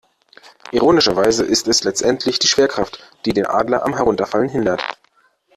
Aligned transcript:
Ironischerweise 0.71 1.45
ist 1.45 1.67
es 1.67 1.83
letztendlich 1.83 2.39
die 2.39 2.47
Schwerkraft, 2.47 3.03
die 3.27 3.33
den 3.33 3.45
Adler 3.45 3.85
am 3.85 3.95
Herunterfallen 3.97 4.49
hindert. 4.49 4.81